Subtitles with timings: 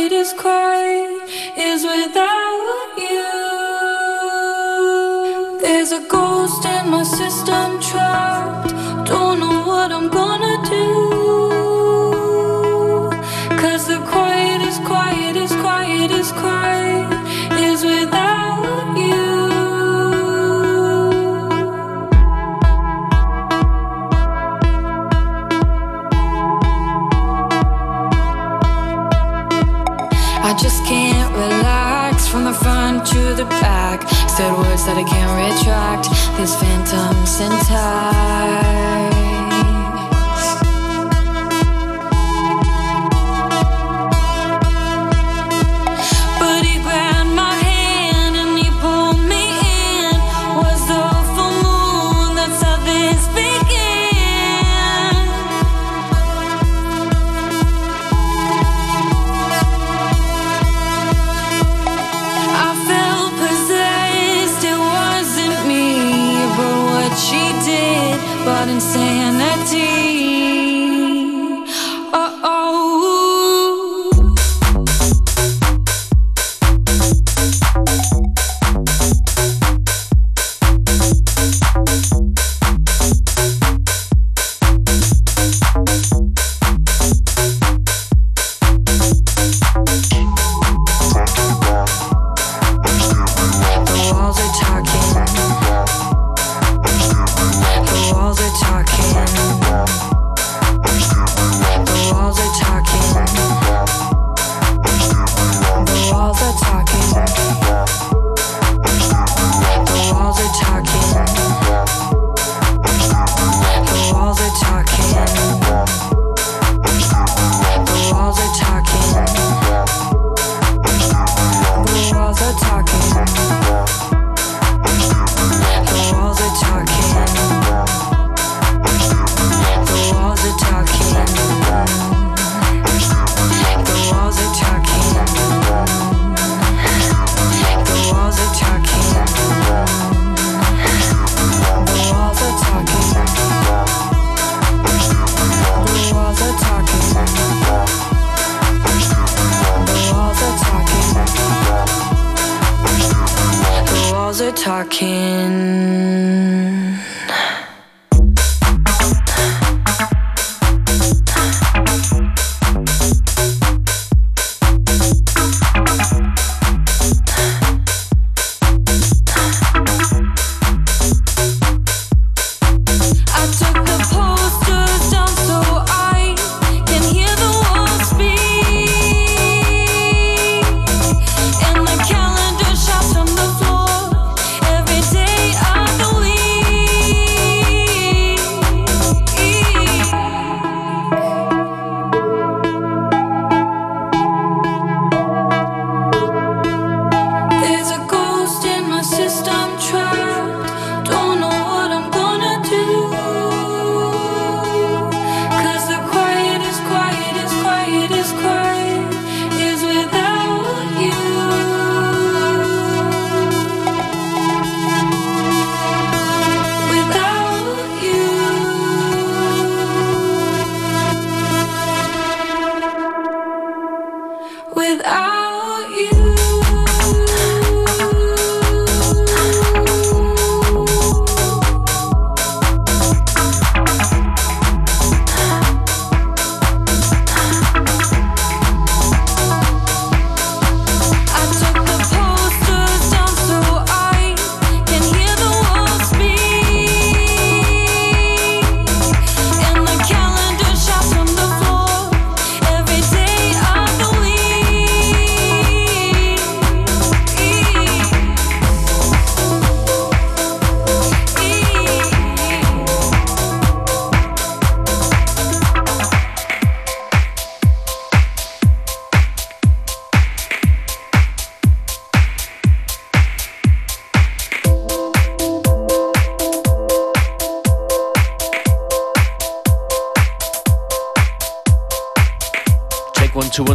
[0.00, 0.82] greatest cry
[1.58, 3.32] is without you.
[5.60, 8.70] There's a ghost in my system trapped.
[9.06, 10.59] Don't know what I'm gonna do.
[34.86, 36.08] that I can't retract.
[36.38, 38.69] These phantoms and.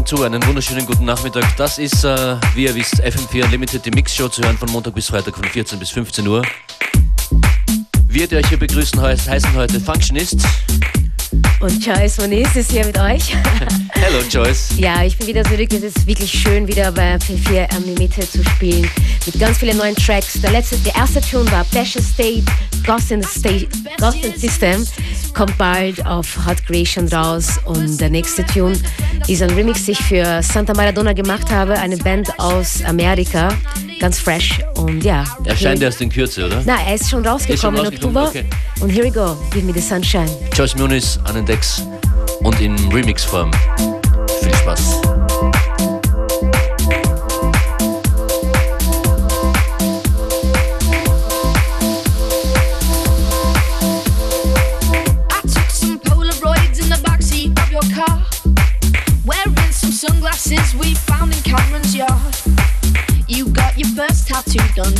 [0.05, 0.23] und zu.
[0.23, 1.43] Einen wunderschönen guten Nachmittag.
[1.57, 5.07] Das ist, äh, wie ihr wisst, FM4 Unlimited, die Mixshow zu hören von Montag bis
[5.07, 6.43] Freitag von 14 bis 15 Uhr.
[8.07, 10.39] Wir, die euch hier begrüßen, heißen heute Functionist.
[11.59, 13.35] Und Joyce Moniz ist hier mit euch.
[13.93, 14.69] Hello Joyce.
[14.77, 15.71] Ja, ich bin wieder zurück.
[15.71, 18.89] Es ist wirklich schön, wieder bei FM4 Unlimited zu spielen.
[19.25, 20.39] Mit ganz vielen neuen Tracks.
[20.41, 22.45] Der letzte, der erste Tune war Pleasure State
[22.85, 23.67] Ghost in the State,
[23.99, 24.85] Ghost in System.
[25.33, 27.59] Kommt bald auf Hot Creation raus.
[27.65, 28.77] Und der nächste Tune
[29.27, 31.73] ist ein Remix, den ich für Santa Maradona gemacht habe.
[31.73, 33.49] Eine Band aus Amerika.
[33.99, 34.59] Ganz fresh.
[34.75, 35.23] Und ja.
[35.45, 36.61] Erscheint erst in Kürze, oder?
[36.65, 38.27] Na, er ist schon rausgekommen im Oktober.
[38.27, 38.45] Okay.
[38.79, 39.37] Und here we go.
[39.51, 40.29] Give me the sunshine.
[40.53, 41.83] Joyce Muniz an den Decks
[42.39, 43.51] und in Remix-Form.
[44.41, 45.01] Viel Spaß.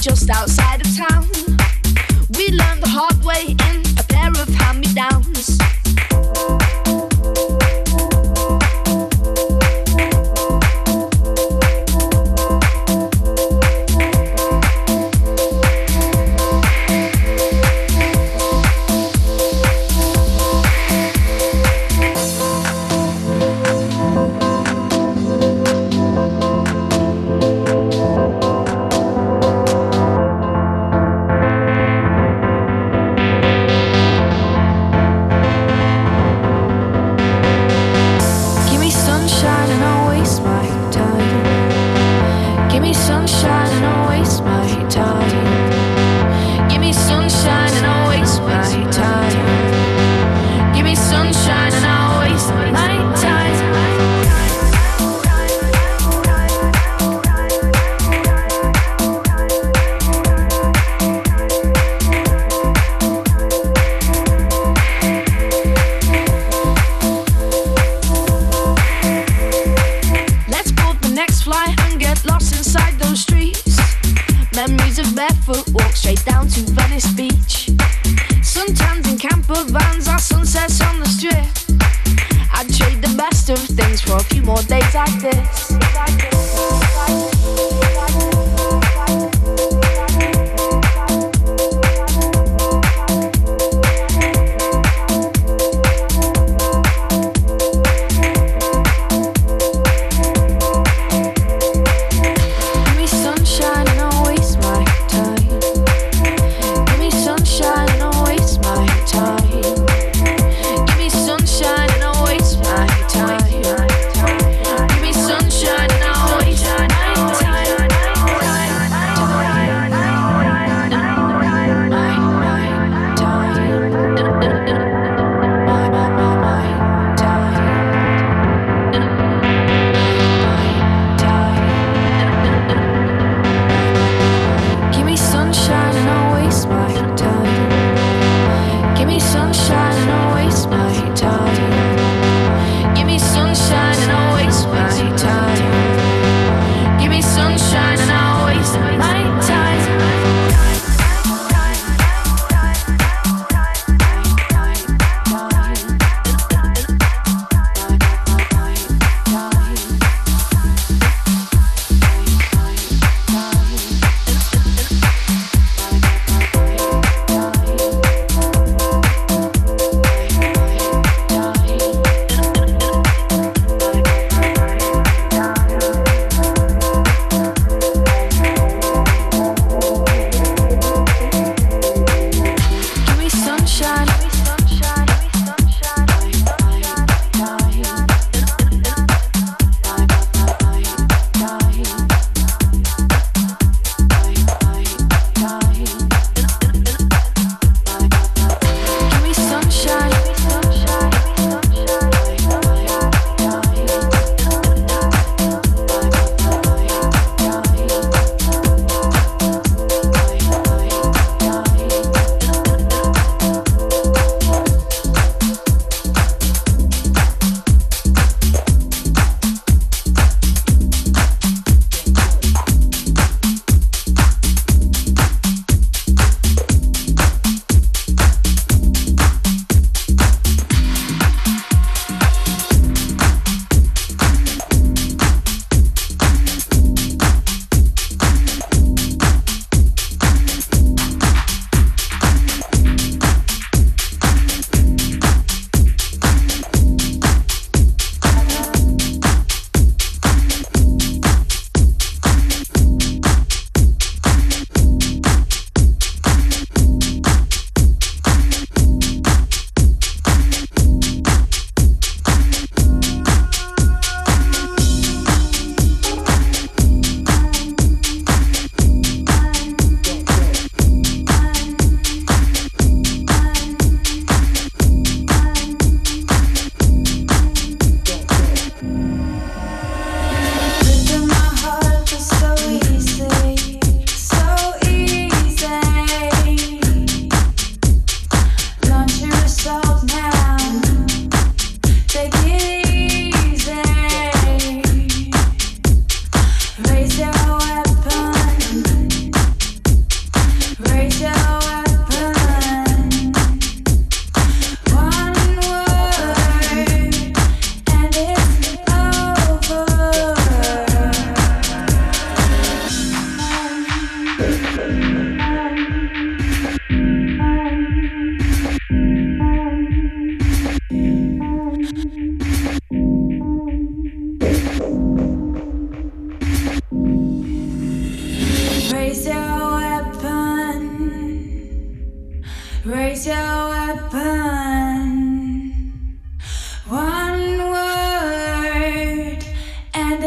[0.06, 1.45] Just outside of town.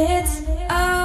[0.08, 0.68] it's a.
[0.70, 0.97] Oh,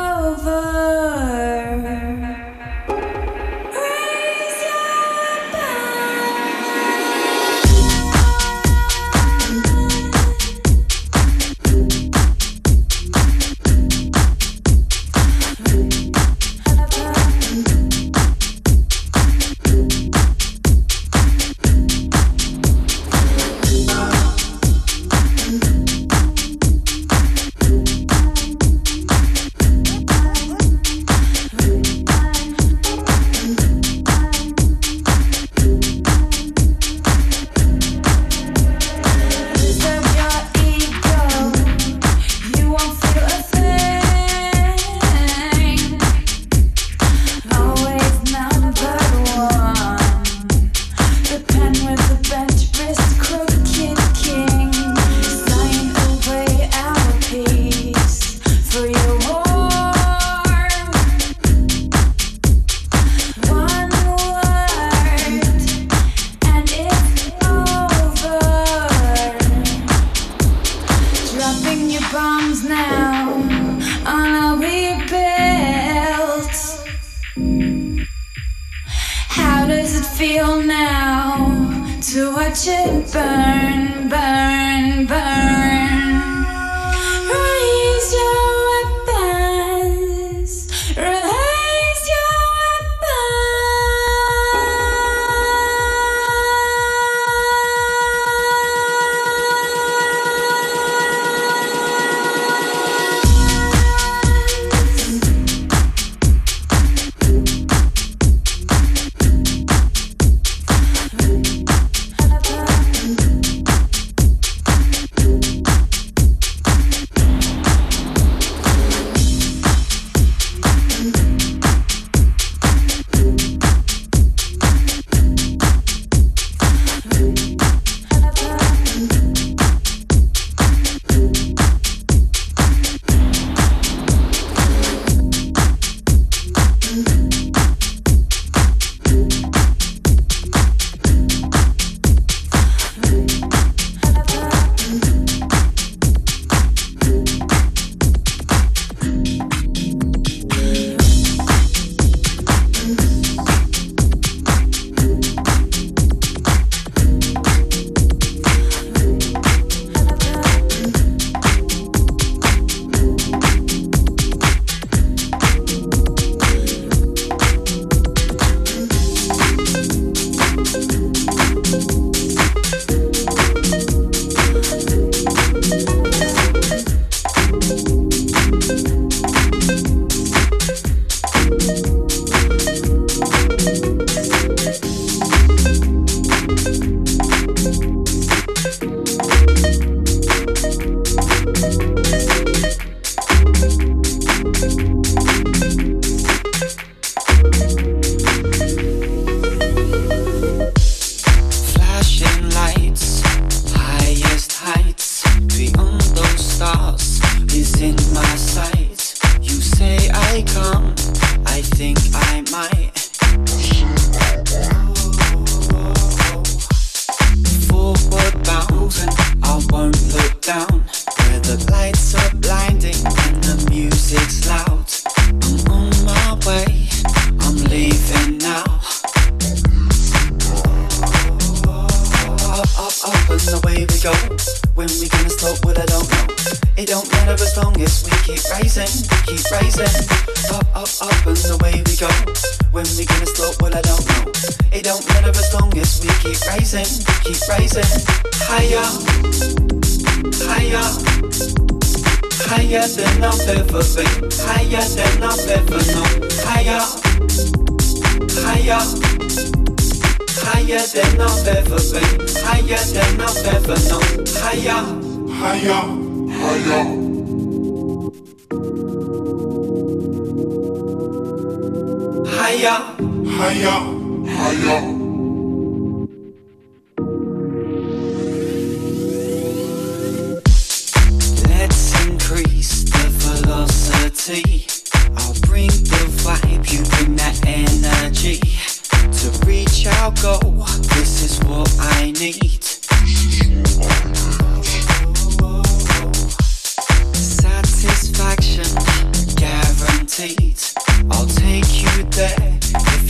[202.03, 202.52] rushing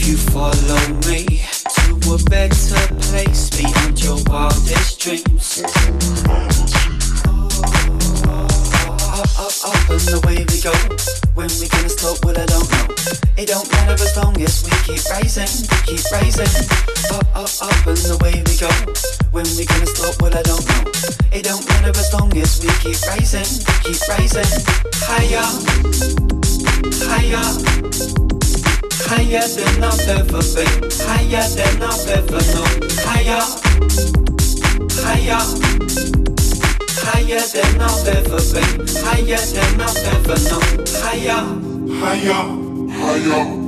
[0.04, 1.24] you follow me
[1.72, 5.62] to a better place beyond your wildest dreams.
[9.08, 10.72] Up up, up and away we go.
[11.32, 12.22] When we gonna stop?
[12.22, 12.94] Well, I don't know.
[13.38, 16.52] It don't matter as long as we keep rising, we keep rising.
[17.10, 18.68] Up, up, up and away we go.
[19.32, 20.20] When we gonna stop?
[20.20, 20.84] Well, I don't know.
[21.32, 24.52] It don't matter as long as we keep rising, we keep rising.
[25.00, 25.48] Higher,
[27.08, 28.33] higher.
[29.06, 32.80] Higher than I've ever been, higher than I've ever known.
[33.04, 33.44] Higher,
[35.04, 35.42] higher,
[37.04, 40.84] higher than I've ever been, higher than I've ever known.
[41.04, 41.42] Higher,
[42.00, 42.42] higher,
[42.98, 43.64] higher.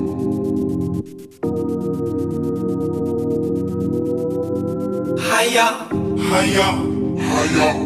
[5.21, 5.69] Higher,
[6.31, 6.71] higher,
[7.21, 7.86] higher.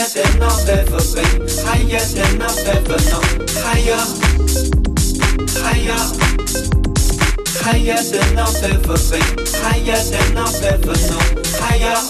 [0.00, 3.46] Higher than I've ever been, higher than I've ever known.
[3.60, 4.00] Higher,
[5.60, 6.00] higher,
[7.60, 11.44] higher than I've ever been, higher than I've ever known.
[11.60, 12.00] Higher,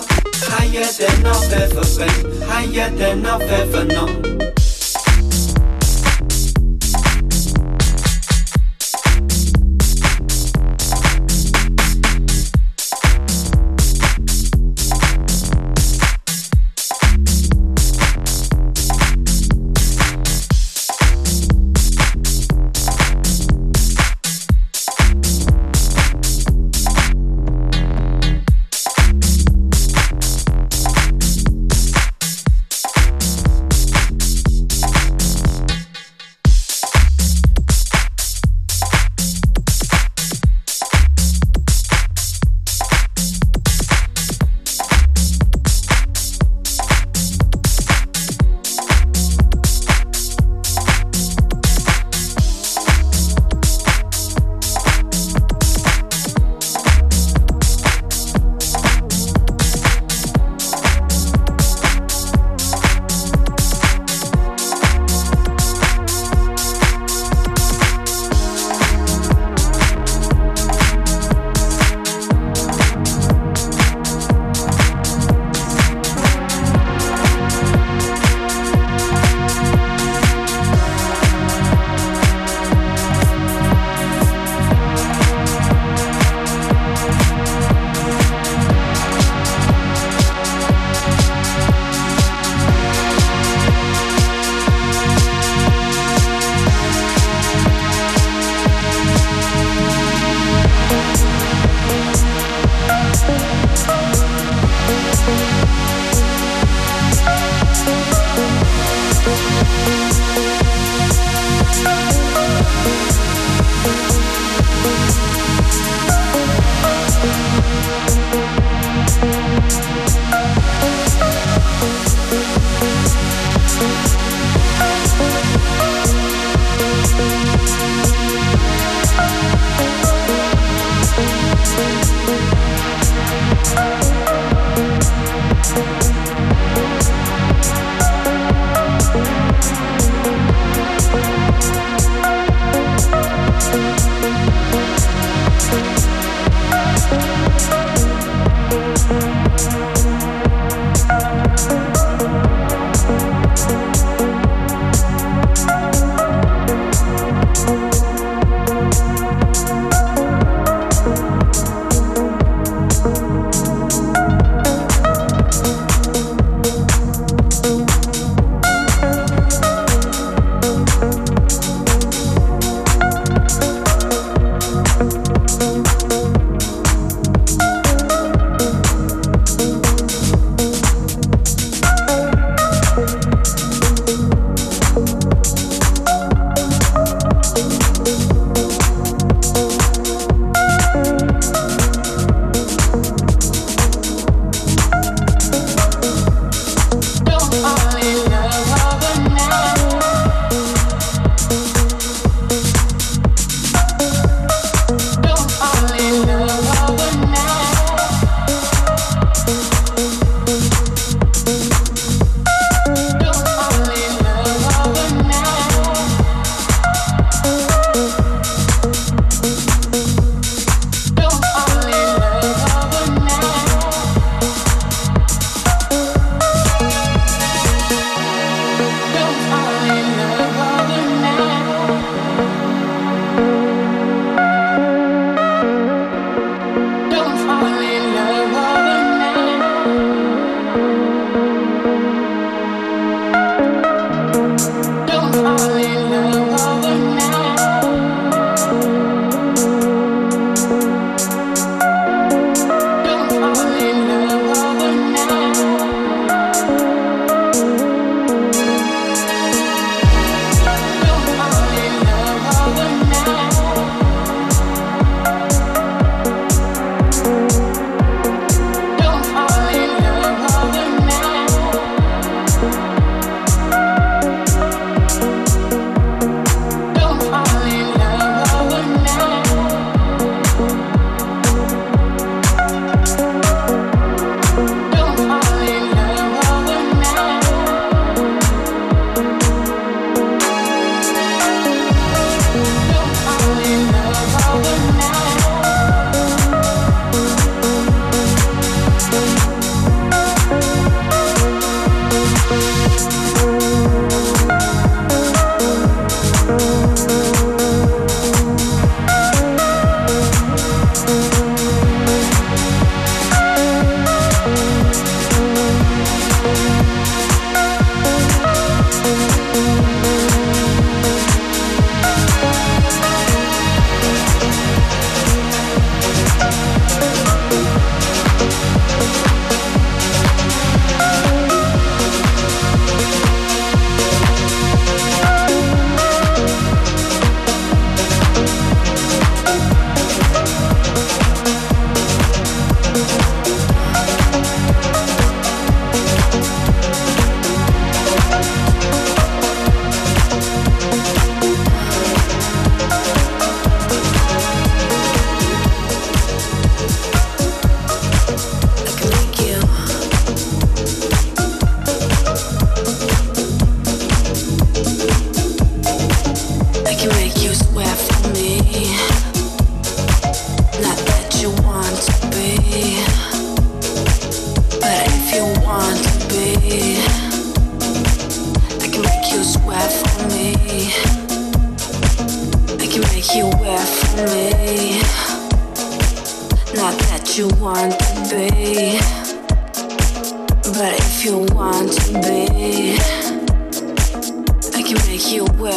[0.46, 4.29] higher than I've ever been, higher than I've ever known.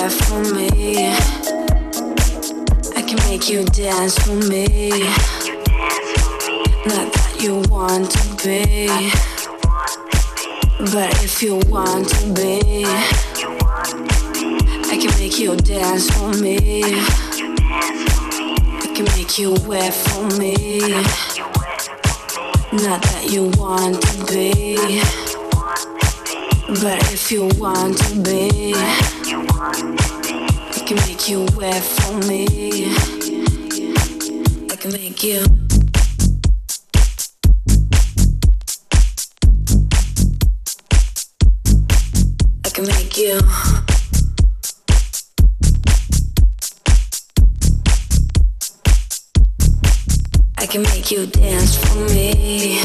[0.03, 1.07] Wear for me.
[2.95, 4.89] I can make you dance for me.
[6.85, 8.87] Not that you want to be.
[10.91, 12.83] But if you want to be,
[14.91, 16.83] I can make you dance for me.
[18.83, 20.79] I can make you wear for me.
[22.73, 24.75] Not that you want to be,
[26.81, 28.73] but if you want to be,
[30.95, 32.45] can make you wet for me.
[34.69, 35.43] I can make you.
[42.63, 43.39] I can make you.
[50.57, 52.81] I can make you dance for me.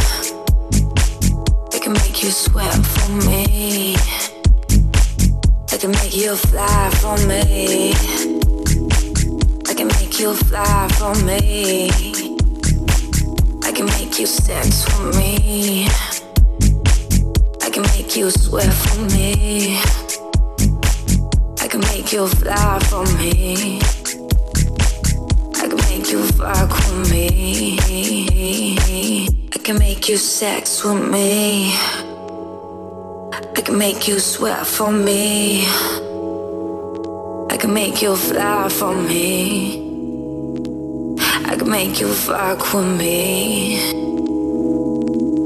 [1.75, 3.97] I can make you sweat for me.
[5.79, 7.93] I can make you fly for me.
[9.69, 11.88] I can make you fly for me.
[13.62, 15.87] I can make you sex for me.
[17.62, 19.79] I can make you sweat for me.
[21.61, 23.79] I can make you fly for me.
[25.55, 27.79] I can make you fuck with me.
[29.55, 32.08] I can make you sex with me.
[33.57, 35.64] I can make you sweat for me.
[37.51, 39.87] I can make you fly for me.
[41.46, 43.79] I can make you fuck with me.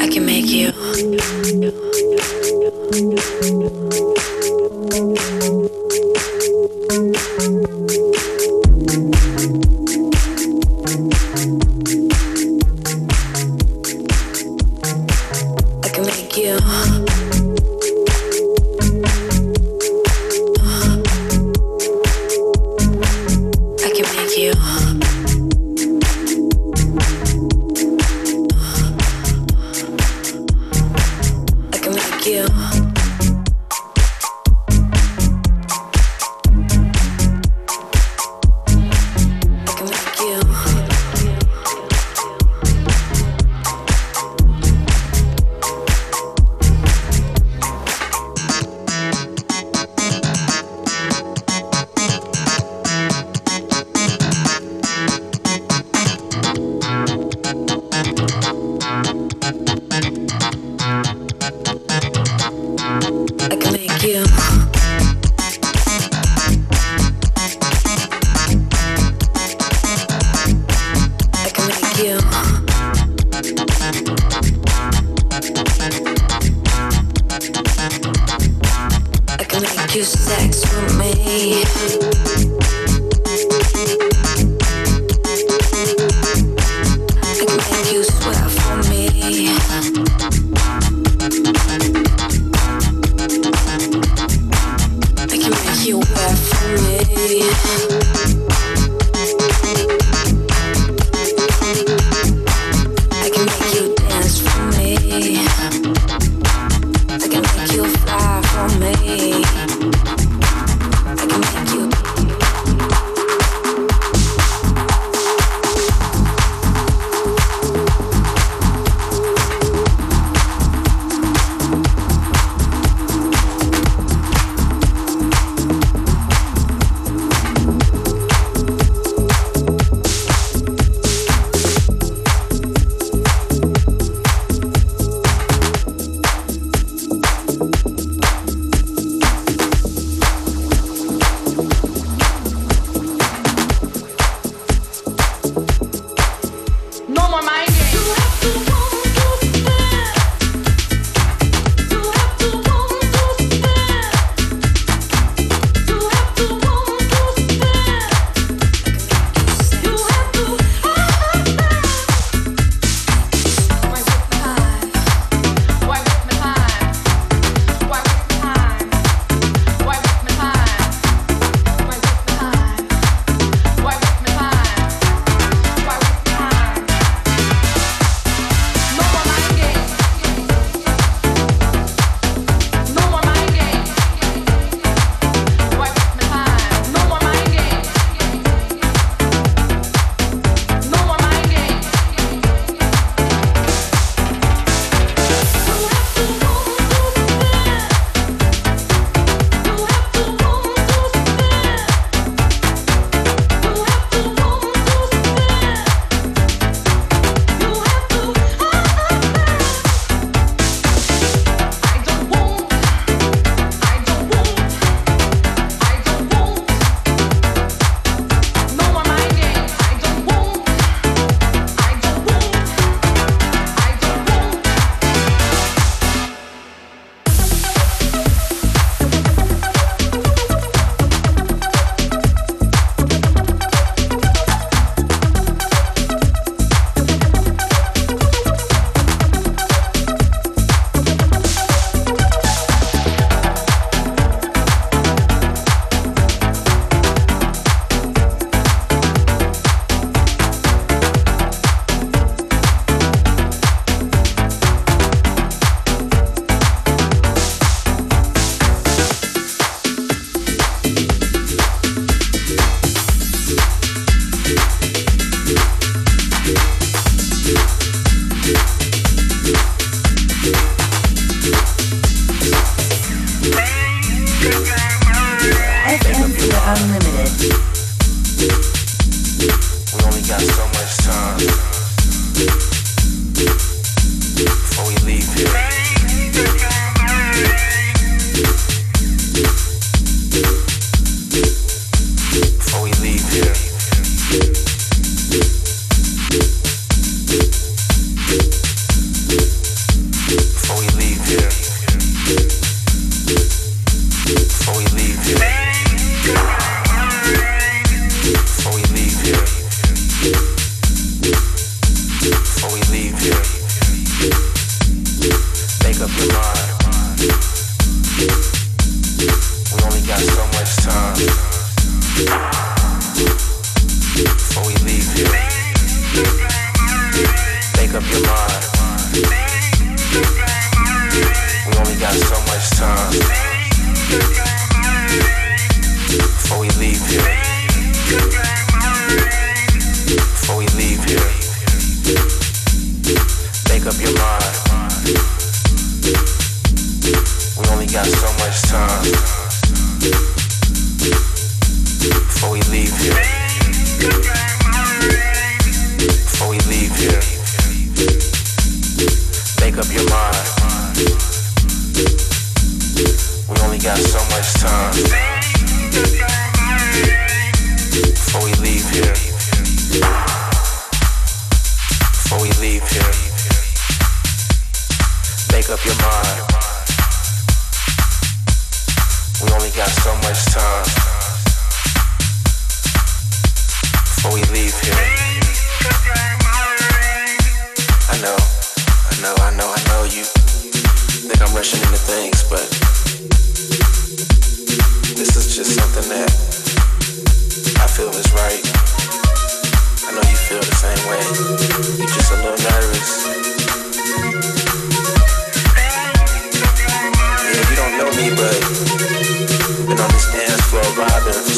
[0.00, 0.72] I can make you.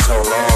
[0.06, 0.53] so long.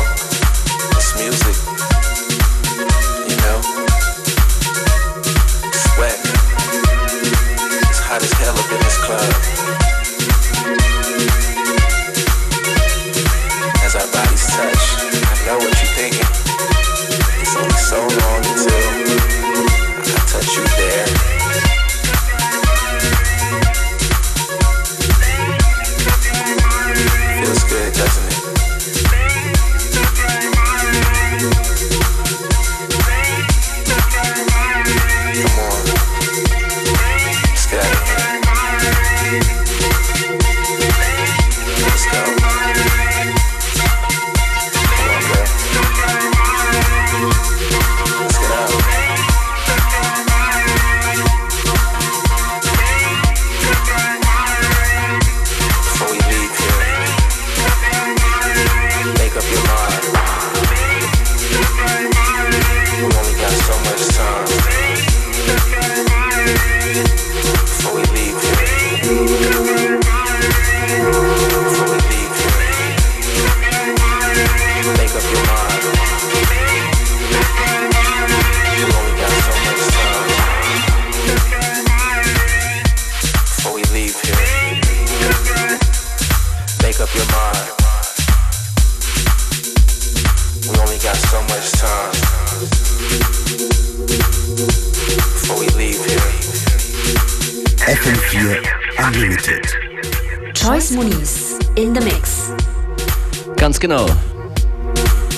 [103.81, 104.07] Genau.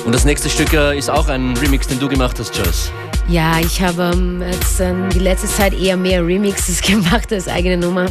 [0.05, 2.91] Und das nächste Stück äh, ist auch ein Remix, den du gemacht hast, Joyce.
[3.29, 7.77] Ja, ich habe ähm, jetzt ähm, die letzte Zeit eher mehr Remixes gemacht als eigene
[7.77, 8.07] Nummer.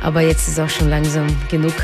[0.00, 1.74] Aber jetzt ist auch schon langsam genug.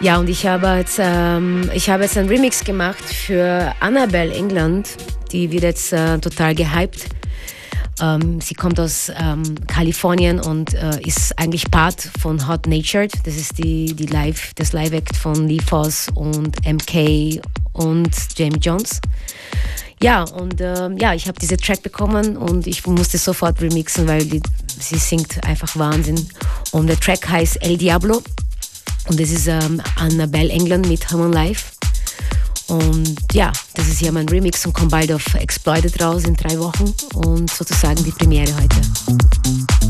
[0.00, 4.88] Ja, und ich habe jetzt, ähm, ich habe jetzt einen Remix gemacht für Annabelle England.
[5.32, 7.06] Die wird jetzt äh, total gehypt.
[8.00, 13.12] Ähm, sie kommt aus ähm, Kalifornien und äh, ist eigentlich Part von Hot Natured.
[13.24, 17.40] Das ist die, die Live, das Live-Act von Lee Foss und MK
[17.72, 19.00] und Jamie Jones.
[20.02, 24.24] Ja, und äh, ja, ich habe diese Track bekommen und ich musste sofort remixen, weil
[24.24, 26.26] die, sie singt einfach Wahnsinn.
[26.72, 28.22] Und der Track heißt El Diablo
[29.08, 31.71] und das ist ähm, Annabelle England mit Human Life.
[32.68, 36.58] Und ja, das ist hier mein Remix und kommt bald auf Exploited raus in drei
[36.58, 39.81] Wochen und sozusagen die Premiere heute.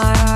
[0.00, 0.27] far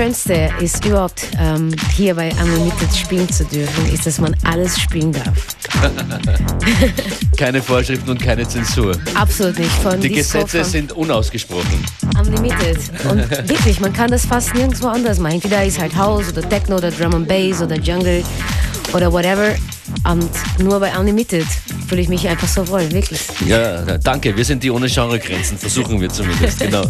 [0.00, 5.12] Schönste, ist überhaupt ähm, hier bei Unlimited spielen zu dürfen, ist, dass man alles spielen
[5.12, 5.56] darf.
[7.36, 8.96] keine Vorschriften und keine Zensur.
[9.14, 9.70] Absolut nicht.
[9.82, 11.84] Von Die Disco, Gesetze sind unausgesprochen.
[12.18, 12.78] Unlimited.
[13.10, 15.34] Und wirklich, man kann das fast nirgendwo anders machen.
[15.34, 18.24] Entweder ist halt House oder Techno oder Drum and Bass oder Jungle
[18.94, 19.54] oder whatever.
[20.10, 20.30] Und
[20.60, 21.46] nur bei Unlimited
[21.88, 23.20] fühle ich mich einfach so wohl, wirklich.
[23.46, 24.34] Ja, danke.
[24.34, 26.84] Wir sind die ohne Genregrenzen, versuchen wir zumindest, genau.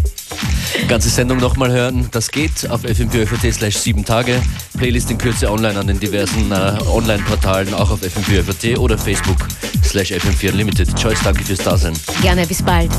[0.88, 4.42] Ganze Sendung nochmal hören, das geht auf fm4 slash 7 Tage.
[4.76, 9.36] Playlist in Kürze online an den diversen äh, Online-Portalen, auch auf fm4 oder Facebook
[9.84, 10.88] slash fm4 Limited.
[10.98, 11.94] Joyce, danke fürs Dasein.
[12.22, 12.90] Gerne, bis bald.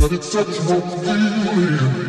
[0.00, 0.52] But it's such a
[1.02, 1.99] feeling.